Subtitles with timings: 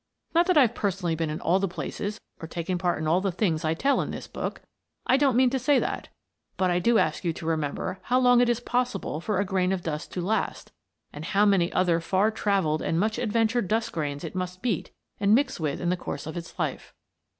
[0.33, 3.31] Not that I've personally been in all the places or taken part in all the
[3.31, 4.63] things I tell in this book
[5.05, 6.07] I don't mean to say that
[6.57, 9.71] but I do ask you to remember how long it is possible for a grain
[9.71, 10.71] of dust to last,
[11.13, 15.35] and how many other far travelled and much adventured dust grains it must meet and
[15.35, 16.95] mix with in the course of its life.